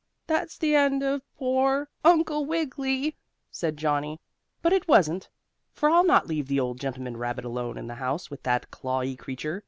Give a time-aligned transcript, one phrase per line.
[0.25, 3.15] "That's the end of poor Uncle Wiggily!"
[3.51, 4.19] said Johnnie.
[4.63, 5.29] But it wasn't.
[5.73, 9.15] For I'll not leave the old gentleman rabbit alone in the house with that clawy
[9.15, 9.59] creature.